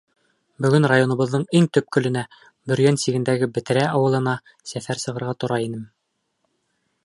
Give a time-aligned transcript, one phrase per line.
[0.65, 2.23] —Бөгөн районыбыҙҙың иң төпкөлөнә,
[2.71, 4.35] Бөрйән сигендәге Бетерә ауылына,
[4.73, 5.89] сәфәр сығырға тора инем.